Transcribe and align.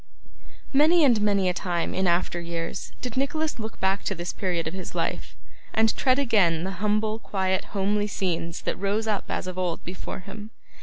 Many 0.73 1.03
and 1.05 1.21
many 1.21 1.47
a 1.47 1.53
time 1.53 1.93
in 1.93 2.07
after 2.07 2.41
years 2.41 2.91
did 3.03 3.15
Nicholas 3.15 3.59
look 3.59 3.79
back 3.79 4.03
to 4.05 4.15
this 4.15 4.33
period 4.33 4.65
of 4.67 4.73
his 4.73 4.95
life, 4.95 5.35
and 5.75 5.95
tread 5.95 6.17
again 6.17 6.63
the 6.63 6.71
humble 6.81 7.19
quiet 7.19 7.65
homely 7.65 8.07
scenes 8.07 8.61
that 8.61 8.77
rose 8.79 9.05
up 9.05 9.25
as 9.29 9.45
of 9.45 9.59
old 9.59 9.83
before 9.83 10.17
him. 10.21 10.49